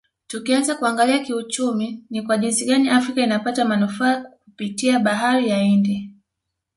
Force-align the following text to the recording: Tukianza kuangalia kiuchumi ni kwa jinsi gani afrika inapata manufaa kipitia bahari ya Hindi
Tukianza 0.27 0.75
kuangalia 0.75 1.19
kiuchumi 1.19 2.03
ni 2.09 2.21
kwa 2.21 2.37
jinsi 2.37 2.65
gani 2.65 2.89
afrika 2.89 3.21
inapata 3.23 3.65
manufaa 3.65 4.25
kipitia 4.45 4.99
bahari 4.99 5.49
ya 5.49 5.59
Hindi 5.59 6.11